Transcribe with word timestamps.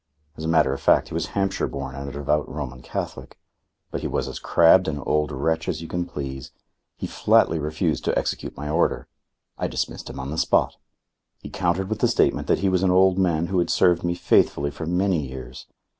As 0.35 0.43
a 0.43 0.47
matter 0.47 0.73
of 0.73 0.81
fact 0.81 1.09
he 1.09 1.13
was 1.13 1.27
Hampshire 1.37 1.67
born 1.67 1.93
and 1.93 2.09
a 2.09 2.13
devout 2.13 2.49
Roman 2.49 2.81
Catholic. 2.81 3.37
But 3.91 4.01
he 4.01 4.07
was 4.07 4.27
as 4.27 4.39
crabbed 4.39 4.87
an 4.87 4.97
old 4.97 5.31
wretch 5.31 5.69
as 5.69 5.83
you 5.83 5.87
can 5.87 6.05
please. 6.07 6.49
He 6.97 7.05
flatly 7.05 7.59
refused 7.59 8.03
to 8.05 8.17
execute 8.17 8.57
my 8.57 8.67
order. 8.67 9.05
I 9.59 9.67
dismissed 9.67 10.09
him 10.09 10.19
on 10.19 10.31
the 10.31 10.39
spot. 10.39 10.77
He 11.43 11.51
countered 11.51 11.87
with 11.87 11.99
the 11.99 12.07
statement 12.07 12.47
that 12.47 12.61
he 12.61 12.67
was 12.67 12.81
an 12.81 12.89
old 12.89 13.19
man 13.19 13.45
who 13.45 13.59
had 13.59 13.69
served 13.69 14.03
me 14.03 14.15
faithfully 14.15 14.71
for 14.71 14.87
many 14.87 15.27
years. 15.27 15.67